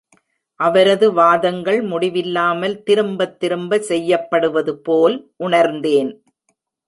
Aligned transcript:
அவரது 0.59 1.07
வாதங்கள் 1.13 1.81
முடிவில்லாமல் 1.83 2.75
திரும்பத்திரும்ப 2.83 3.79
செய்யப்படுவது 3.81 4.73
போல் 4.79 5.17
உணர்ந்தேன் 5.37 6.11